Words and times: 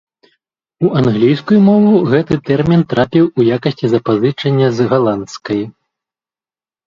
У 0.85 0.89
англійскую 1.01 1.57
мову 1.67 1.91
гэты 2.13 2.37
тэрмін 2.47 2.81
трапіў 2.93 3.25
у 3.41 3.47
якасці 3.57 3.87
запазычання 3.93 4.67
з 4.79 4.87
галандскай. 4.95 5.61